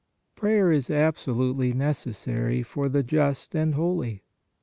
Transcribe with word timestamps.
PRAYER 0.35 0.71
is 0.71 0.89
ABSOLUTELY 0.89 1.73
NECESSARY 1.73 2.63
FOR 2.63 2.89
THE 2.89 3.03
JUST 3.03 3.53
AND 3.55 3.75
HOLY. 3.75 4.23